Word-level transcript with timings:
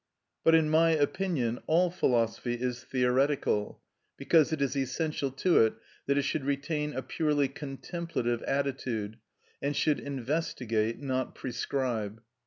But, 0.43 0.55
in 0.55 0.67
my 0.71 0.89
opinion, 0.93 1.59
all 1.67 1.91
philosophy 1.91 2.55
is 2.55 2.83
theoretical, 2.83 3.83
because 4.17 4.51
it 4.51 4.59
is 4.59 4.75
essential 4.75 5.29
to 5.29 5.63
it 5.63 5.75
that 6.07 6.17
it 6.17 6.23
should 6.23 6.43
retain 6.43 6.93
a 6.95 7.03
purely 7.03 7.47
contemplative 7.47 8.41
attitude, 8.41 9.19
and 9.61 9.75
should 9.75 9.99
investigate, 9.99 10.99
not 10.99 11.35
prescribe. 11.35 12.19